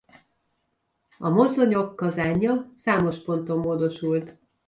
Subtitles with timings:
[1.17, 4.37] A mozdonyok kazánja számos ponton módosult.